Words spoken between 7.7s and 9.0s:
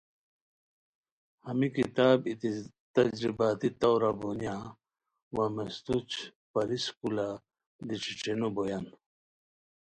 دی ݯھیݯھینو بویان